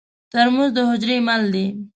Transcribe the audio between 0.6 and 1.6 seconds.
د حجرې مل